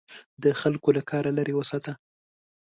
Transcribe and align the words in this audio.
د 0.43 0.45
خلکو 0.61 0.89
له 0.97 1.01
کاره 1.09 1.31
لیرې 1.37 1.53
وساته. 1.57 1.93